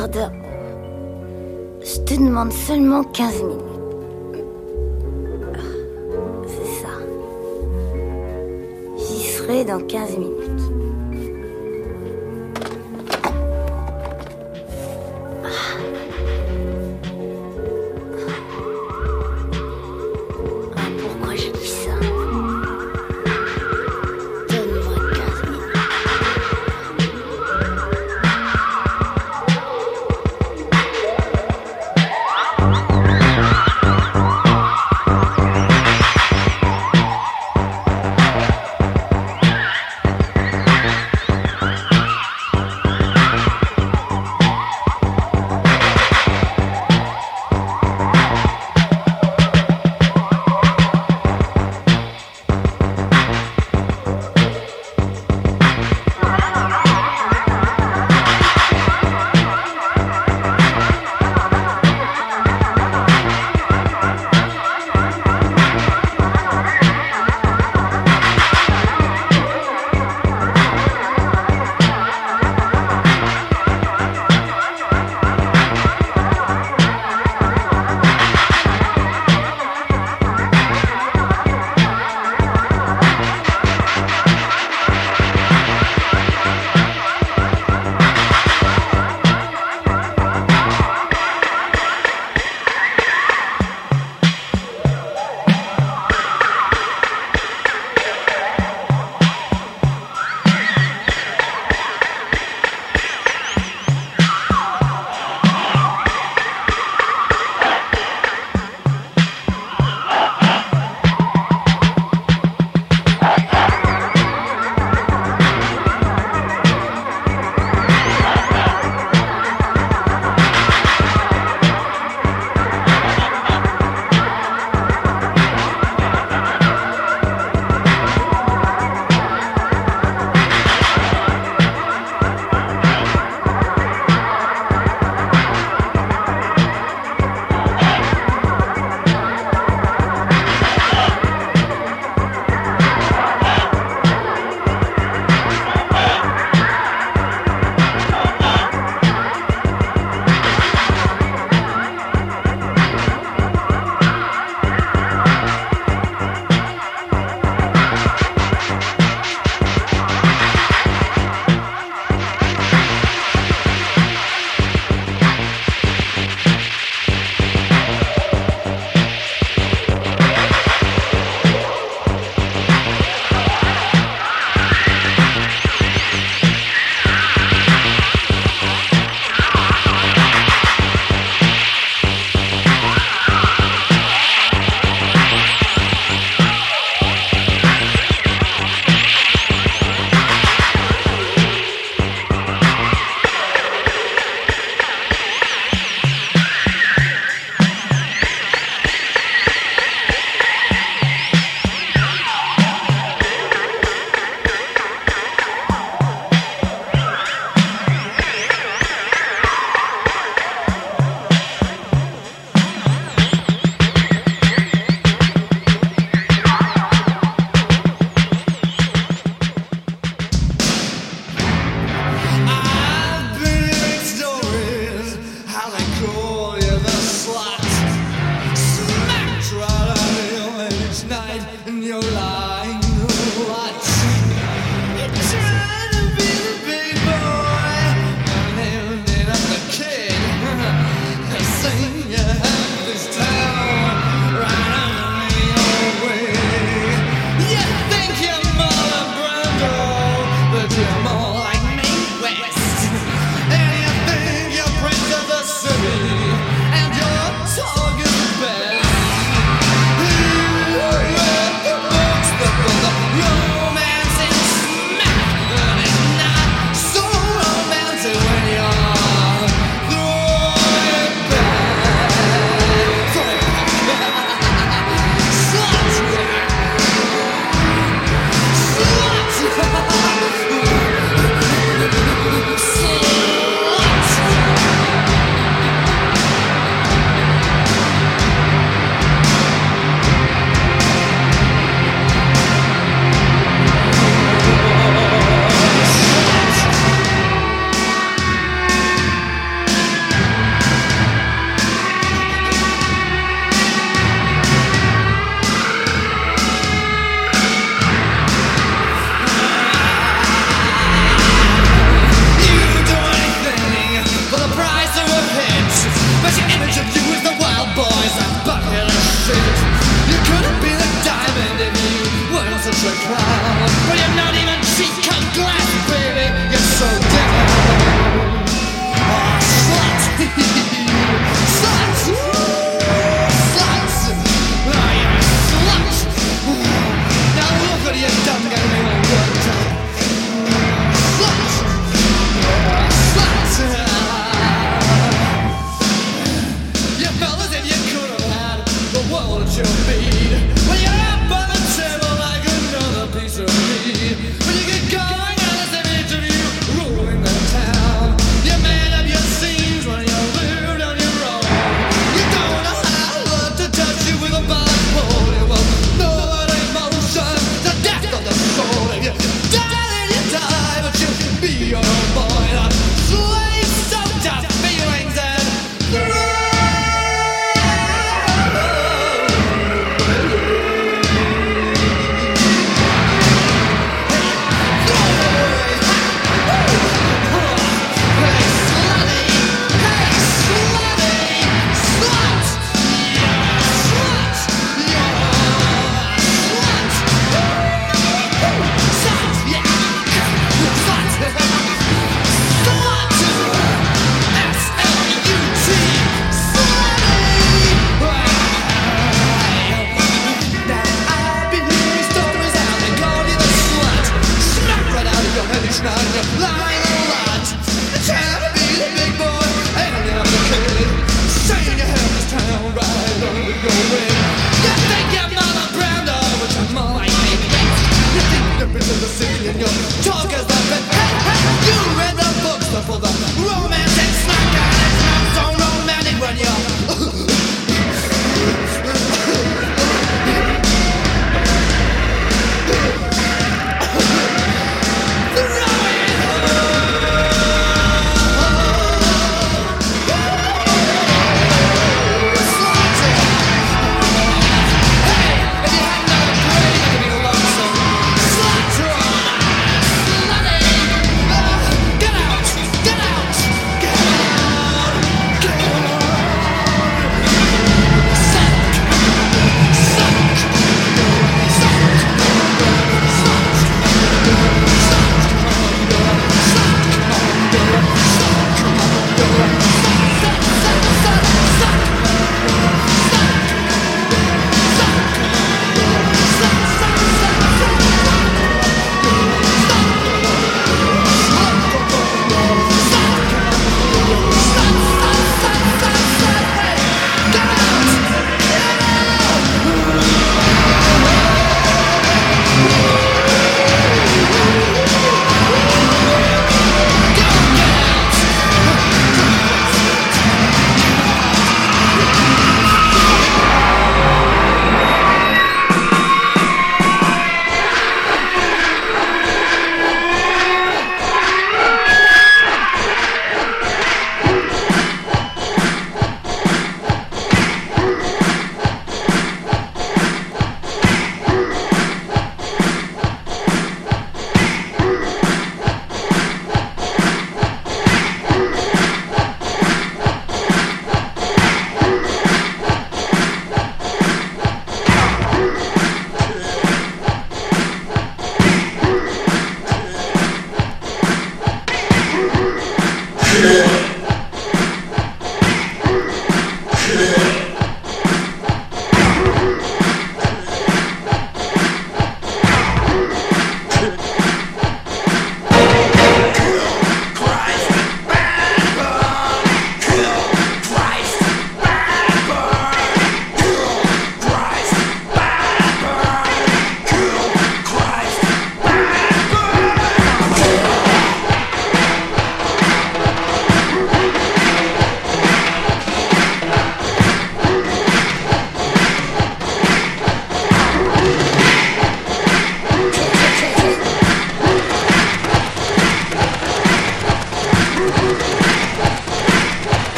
jardin. 0.00 0.32
Je 1.82 2.00
te 2.00 2.14
demande 2.14 2.52
seulement 2.52 3.04
15 3.04 3.42
minutes. 3.42 3.60
C'est 6.46 6.82
ça. 6.82 6.88
J'y 8.96 9.22
serai 9.32 9.64
dans 9.64 9.80
15 9.80 10.18
minutes. 10.18 10.29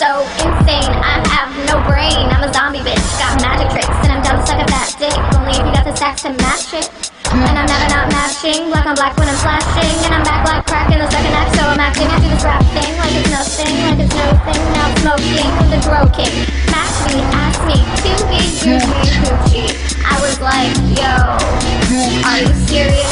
So 0.00 0.24
insane. 0.40 0.96
I 0.96 1.20
have 1.28 1.52
no 1.68 1.76
brain. 1.84 2.32
I'm 2.32 2.40
a 2.40 2.48
zombie 2.48 2.80
bitch. 2.80 3.04
Got 3.20 3.36
magic 3.44 3.68
tricks 3.68 3.92
and 4.00 4.16
I'm 4.16 4.24
dumb 4.24 4.40
stuck 4.48 4.56
at 4.56 4.68
that 4.72 4.96
dick. 4.96 5.12
Only 5.36 5.52
if 5.52 5.60
you 5.60 5.72
got 5.76 5.84
the 5.84 5.92
stacks 5.92 6.24
to 6.24 6.32
match 6.40 6.72
it. 6.72 6.88
And 7.28 7.52
I'm 7.52 7.68
never 7.68 7.88
not 7.92 8.08
matching. 8.08 8.72
Black 8.72 8.88
on 8.88 8.96
black 8.96 9.12
when 9.20 9.28
I'm 9.28 9.36
flashing. 9.44 9.92
And 10.08 10.16
I'm 10.16 10.24
back 10.24 10.48
like 10.48 10.64
crack 10.64 10.88
in 10.88 11.04
the 11.04 11.10
second 11.12 11.36
act. 11.36 11.52
So 11.52 11.68
I'm 11.68 11.76
acting. 11.76 12.08
I 12.08 12.16
do 12.16 12.32
this 12.32 12.40
rap 12.40 12.64
thing 12.72 12.96
like 12.96 13.12
it's 13.12 13.28
nothing. 13.28 13.76
Like 13.76 14.00
it's 14.00 14.16
no 14.16 14.26
thing. 14.48 14.60
Now 14.72 14.88
I'm 14.88 14.96
smoking 15.04 15.48
with 15.60 15.68
the 15.68 15.80
grow 15.84 16.08
king. 16.16 16.32
Match 16.72 16.96
me, 17.04 17.20
ask 17.36 17.60
me 17.68 17.76
to 17.76 18.12
be 18.24 18.40
Gucci 18.56 19.04
Gucci. 19.20 19.99
I 20.10 20.18
was 20.18 20.36
like, 20.42 20.74
yo, 20.98 21.14
are 22.26 22.38
you 22.42 22.52
serious? 22.66 23.10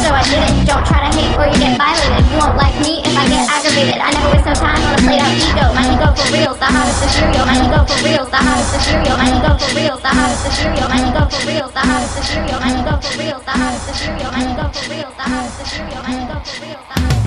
So 0.00 0.08
I 0.10 0.24
did 0.24 0.40
it. 0.40 0.64
Don't 0.64 0.84
try 0.88 1.04
to 1.04 1.10
hate 1.12 1.36
or 1.36 1.46
you 1.46 1.58
get 1.60 1.76
violated. 1.76 2.24
You 2.32 2.40
won't 2.40 2.56
like 2.56 2.74
me 2.80 3.04
if 3.04 3.12
I 3.12 3.28
get 3.28 3.44
aggravated. 3.44 4.00
I 4.00 4.08
never 4.10 4.32
waste 4.32 4.48
no 4.48 4.54
time 4.56 4.80
on 4.80 4.96
a 4.96 5.00
played 5.04 5.20
out 5.20 5.36
ego. 5.36 5.64
My 5.76 5.84
ego 5.84 6.08
for 6.16 6.28
real, 6.32 6.54
the 6.56 6.68
hottest 6.68 7.12
cereal. 7.12 7.44
My 7.44 7.56
ego 7.60 7.80
for 7.84 8.00
real, 8.00 8.24
the 8.24 8.40
hottest 8.40 8.80
cereal. 8.88 9.16
My 9.20 9.28
ego 9.28 9.50
for 9.60 9.70
real, 9.76 9.96
the 10.00 10.10
hottest 10.10 10.48
cereal. 10.56 10.88
My 10.88 10.98
ego 11.04 11.22
for 11.28 11.42
real, 11.44 11.68
the 11.68 11.82
hottest 11.84 12.16
cereal. 12.24 12.58
My 12.58 12.70
ego 12.72 12.94
for 12.98 13.14
real, 13.20 13.38
the 13.44 13.52
hottest 13.52 13.86
cereal. 14.00 14.30
My 14.32 14.42
ego 14.48 14.64
for 14.72 14.84
real, 14.88 15.10
the 15.12 15.26
hottest 15.28 15.60
cereal. 15.68 16.02
My 16.02 16.16
ego 16.16 16.36
for 16.40 16.64
real, 16.64 16.80
the 16.80 16.96
hottest 16.96 17.10
Thank 17.10 17.19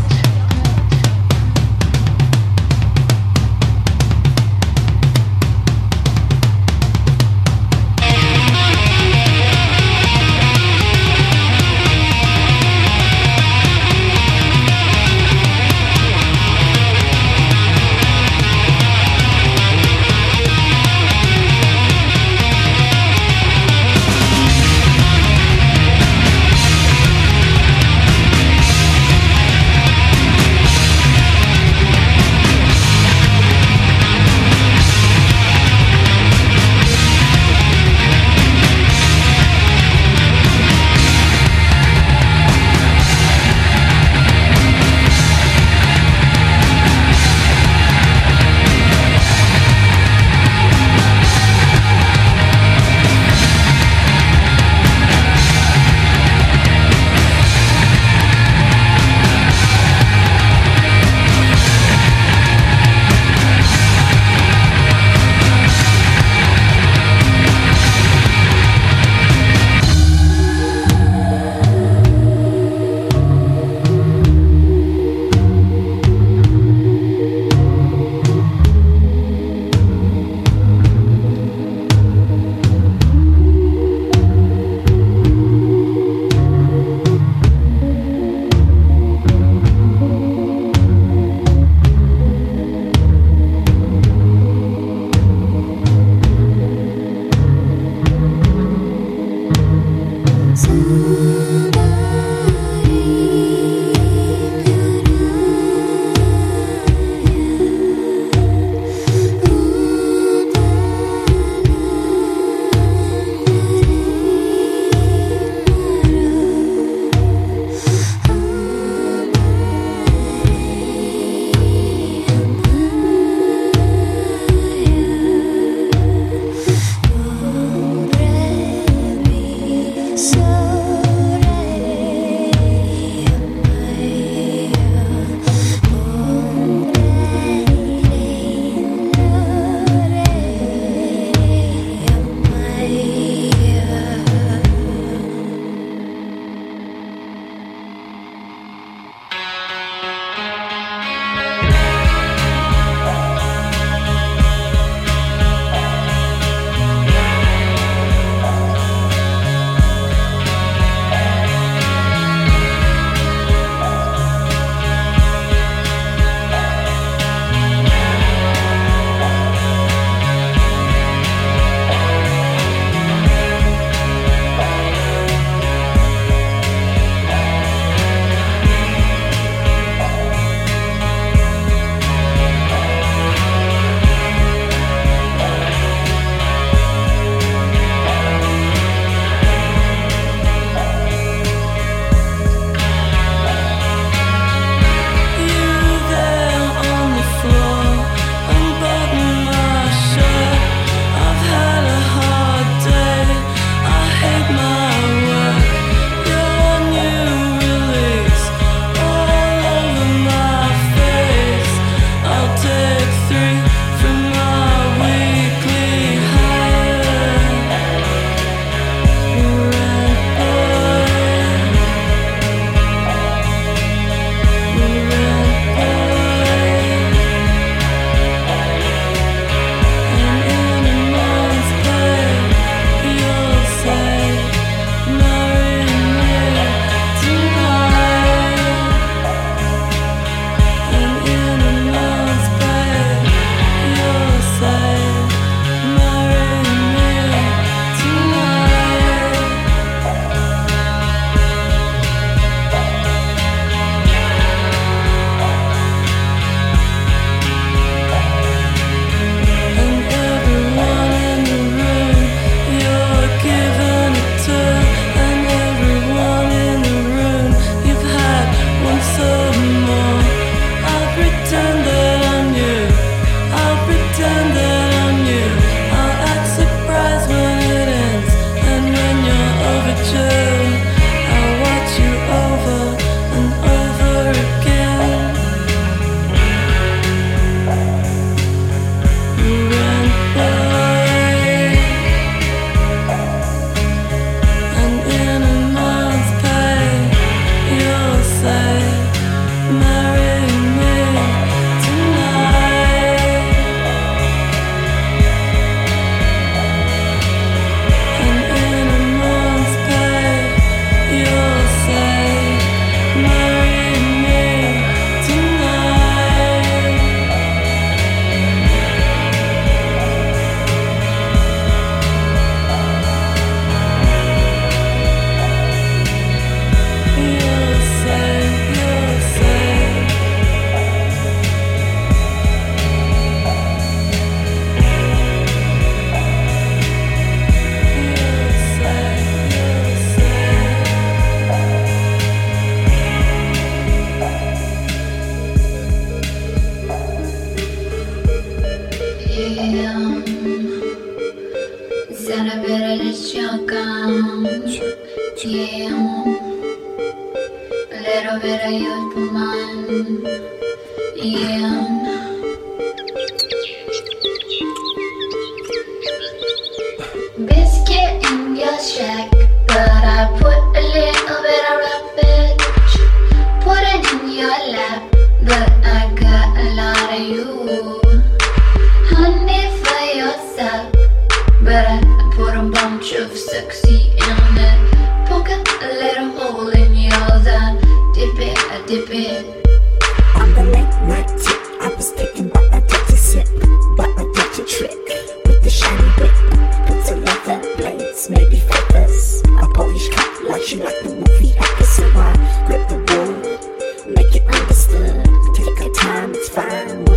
fine. 406.53 407.12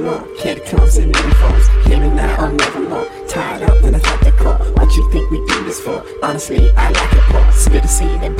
Can't 0.00 0.64
come 0.64 0.88
send 0.88 1.08
me 1.08 1.12
phones. 1.12 1.66
Him 1.84 2.02
and 2.02 2.18
I 2.18 2.34
are 2.36 2.50
never 2.50 2.80
more. 2.80 3.06
Tied 3.28 3.62
up 3.62 3.82
than 3.82 3.94
I 3.94 3.98
thought 3.98 4.22
to 4.22 4.32
call. 4.32 4.56
What 4.72 4.96
you 4.96 5.10
think 5.12 5.30
we 5.30 5.44
do 5.46 5.64
this 5.64 5.78
for? 5.80 6.02
Honestly, 6.22 6.70
I 6.70 6.90
like 6.90 7.12
it 7.12 7.28
raw. 7.28 7.50
Spit 7.50 7.84
a 7.84 7.88
scene 7.88 8.22
and 8.22 8.39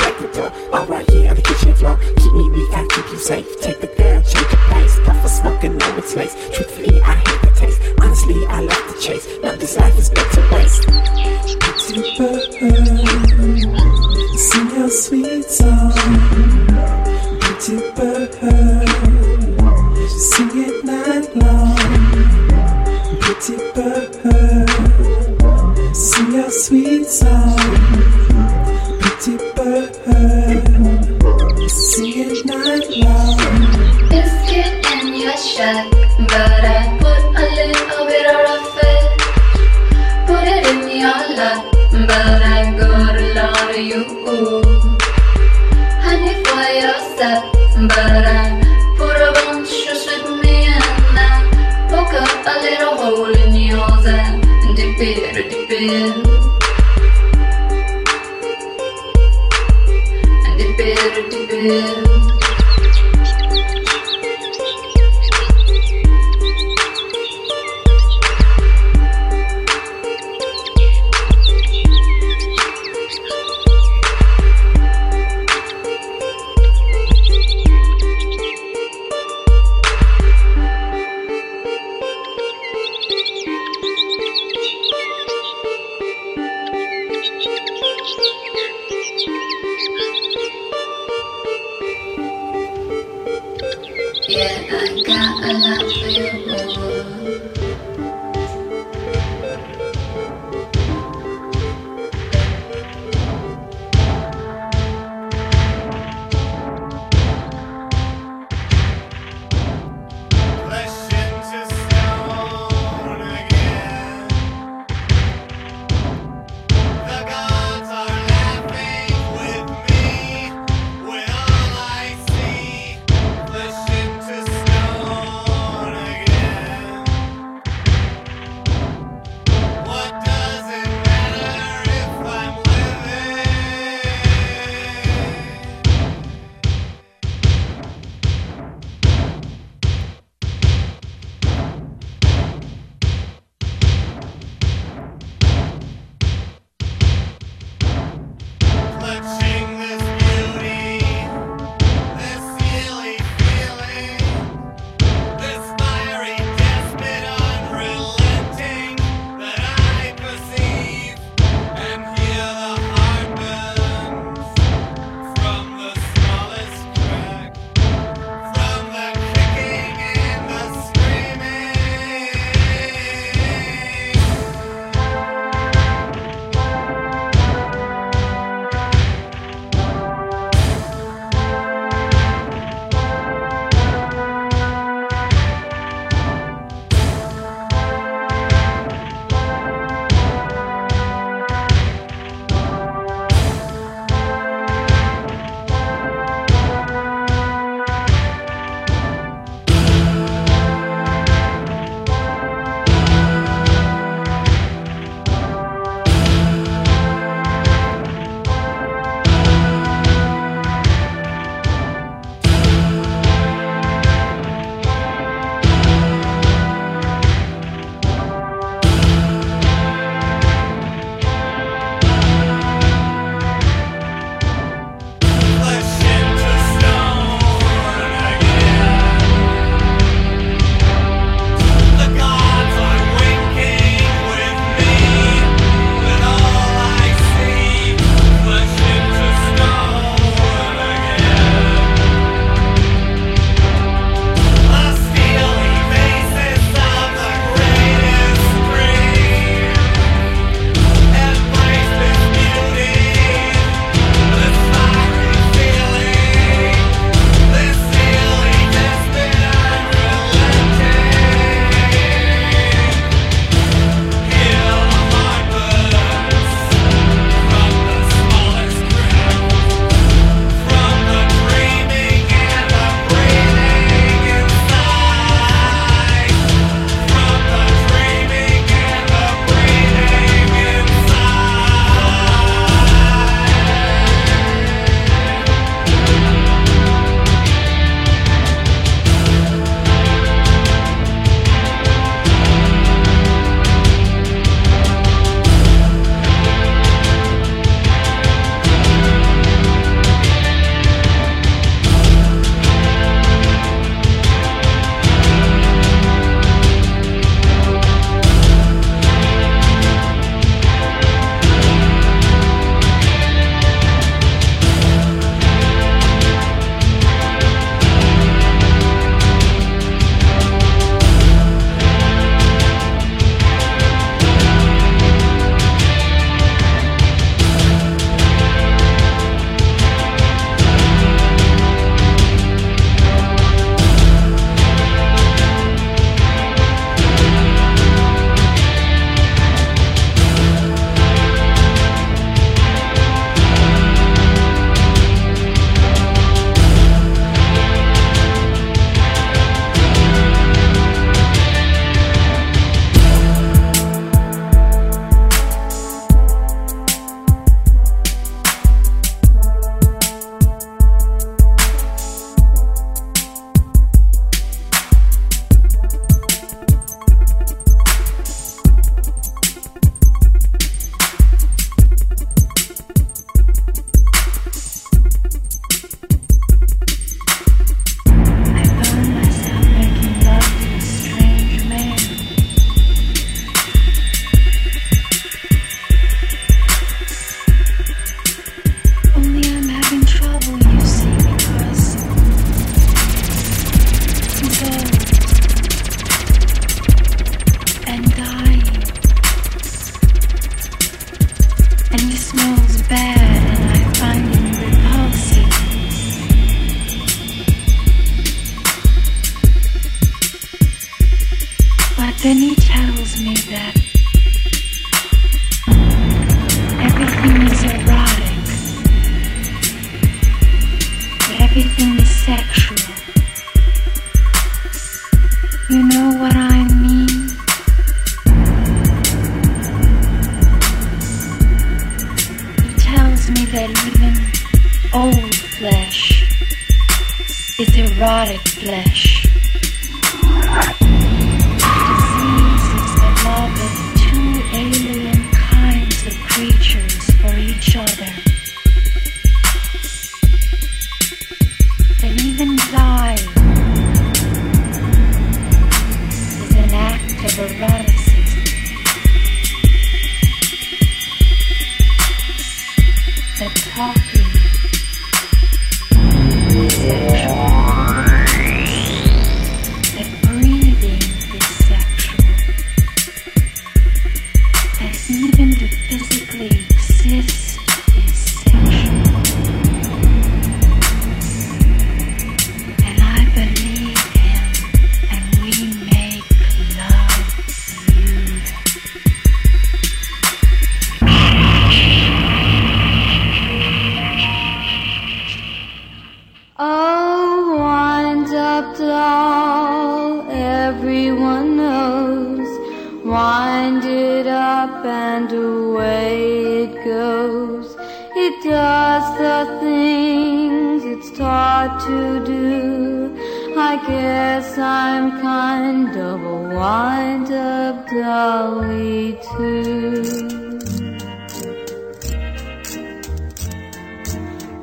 kind 515.60 515.96
of 515.96 516.22
a 516.22 516.38
wind 516.56 517.30
up 517.32 517.86
dolly 517.88 519.18
too. 519.30 520.58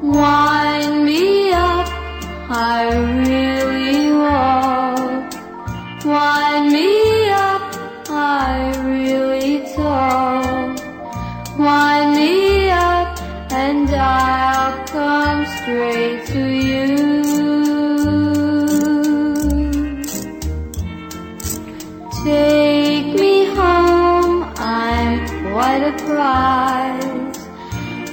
Why 0.01 0.66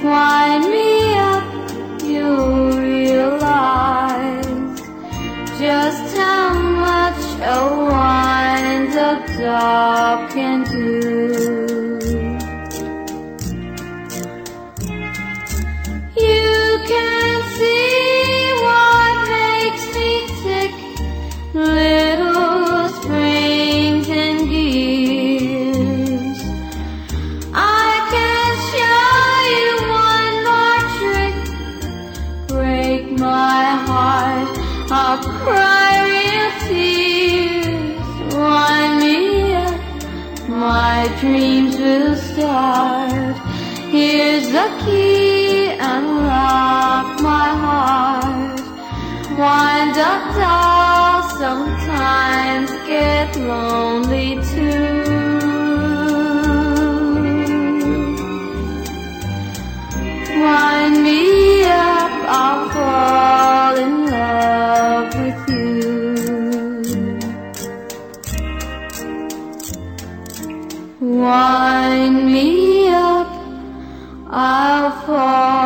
Wind 0.05 0.65
me 0.69 1.15
up, 1.15 1.43
you 2.03 2.29
realize 2.79 4.45
just 5.57 6.15
how 6.15 6.53
much 6.53 7.23
a 7.41 7.59
wind 7.89 8.95
up 9.09 9.25
dark 9.39 10.31
do. 10.69 10.74
dreams 41.25 41.75
will 41.77 42.15
start. 42.15 43.35
Here's 43.95 44.47
the 44.57 44.67
key, 44.83 45.69
unlock 45.93 47.19
my 47.21 47.49
heart. 47.65 48.59
Wind 49.41 49.97
up 50.11 50.23
doll, 50.39 51.21
sometimes 51.43 52.69
get 52.87 53.35
lonely 53.37 54.35
too. 54.51 54.94
wind 71.35 72.25
me 72.33 72.87
up, 72.87 73.31
I'll 74.29 74.91
fall. 75.05 75.64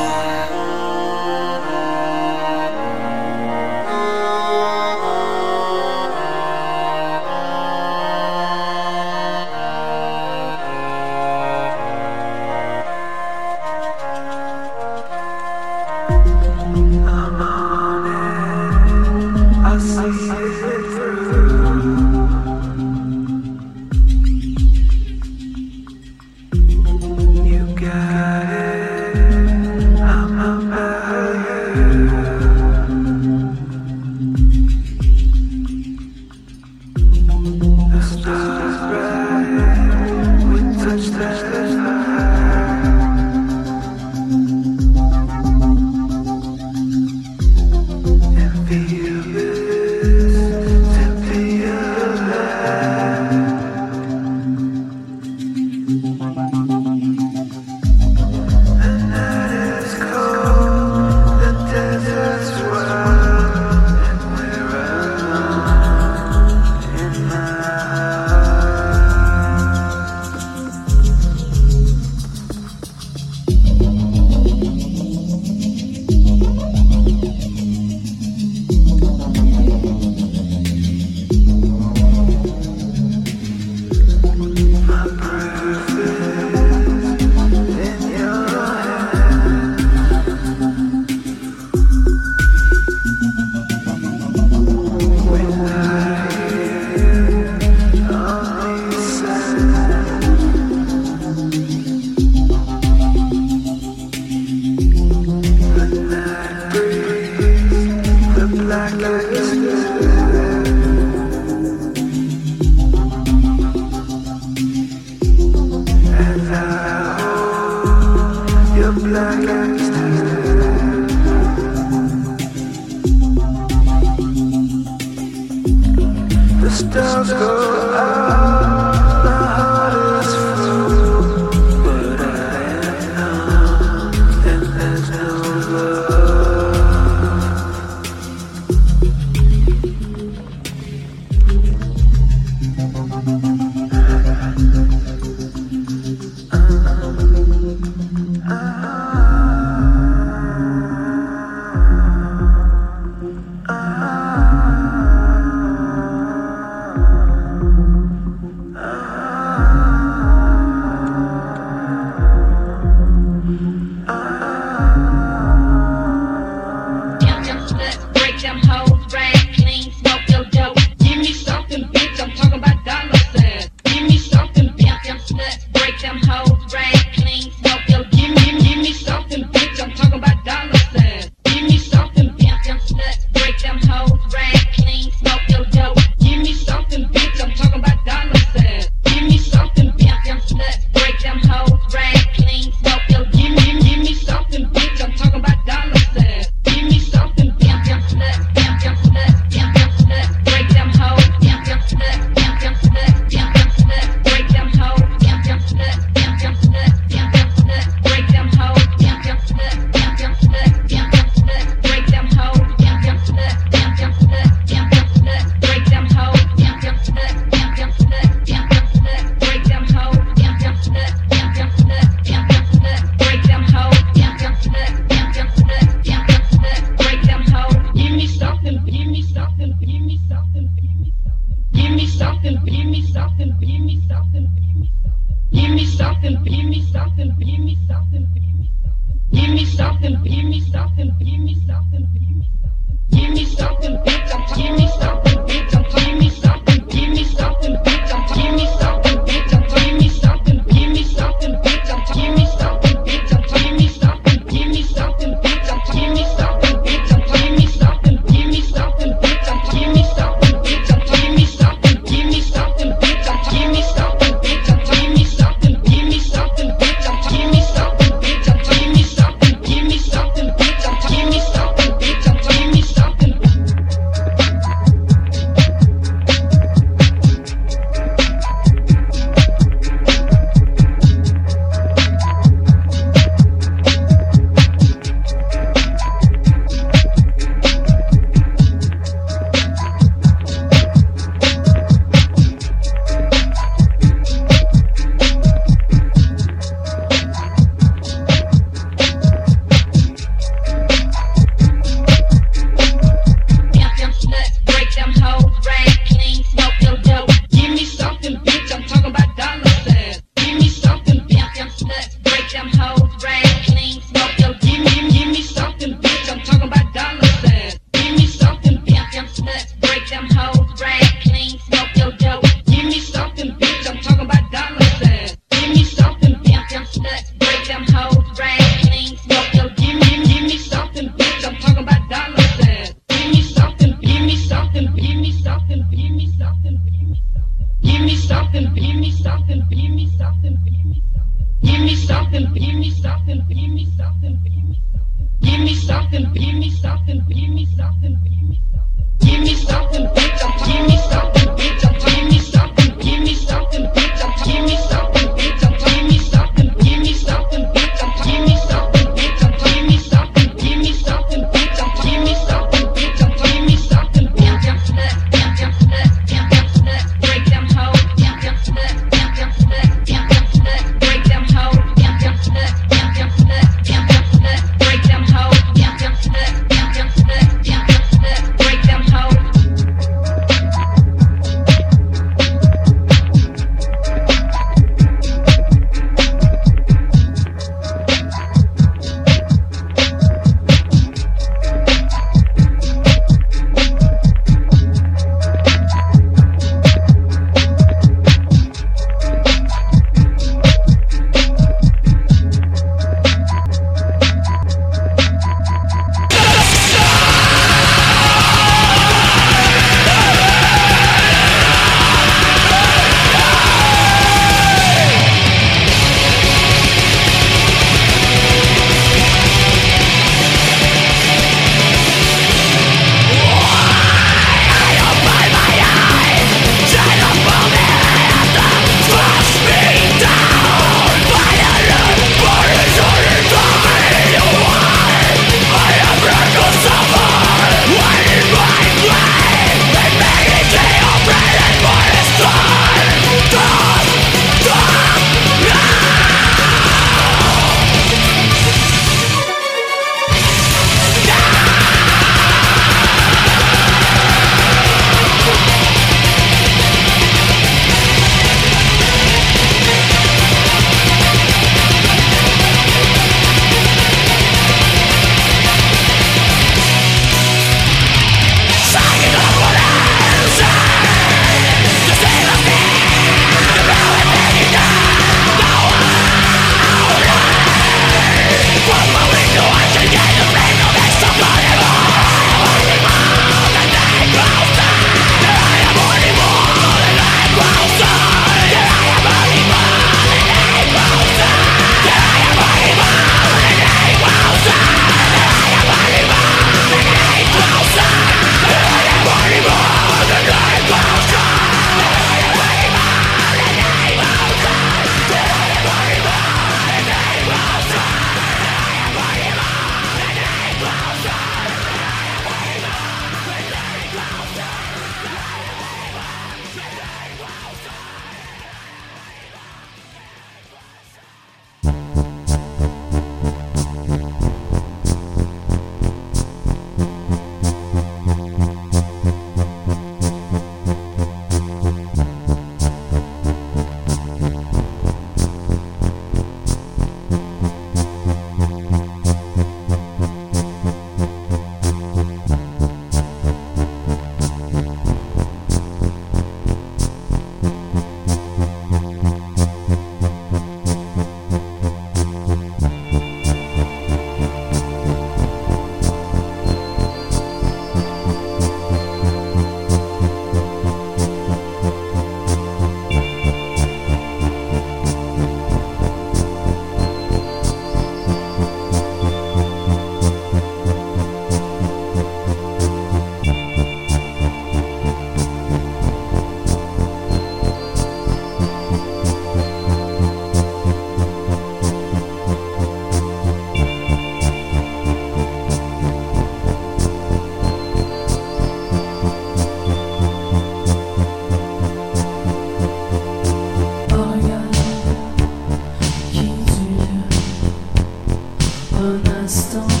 un 599.01 599.19
instant. 599.43 600.00